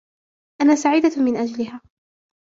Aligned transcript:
أنا 0.61 0.75
سعيدة 0.75 1.21
مِن 1.21 1.37
أجلِها. 1.37 1.81